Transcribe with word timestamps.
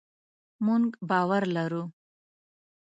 مونږ 0.65 0.85
باور 1.09 1.43
لرو 1.55 1.83